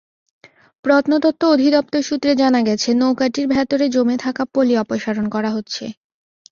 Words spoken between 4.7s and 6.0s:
অপসারণ করা হচ্ছে।